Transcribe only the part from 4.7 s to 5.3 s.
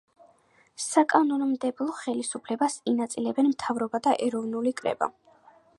კრება.